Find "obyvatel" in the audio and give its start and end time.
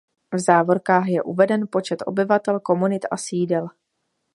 2.05-2.59